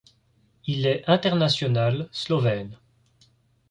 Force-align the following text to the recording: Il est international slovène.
Il 0.65 0.87
est 0.87 1.03
international 1.07 2.09
slovène. 2.11 2.75